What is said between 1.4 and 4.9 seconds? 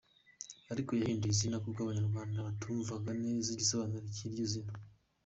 kuko Abanyarwanda batumvaga neza igisobanuro cy’iryo zina.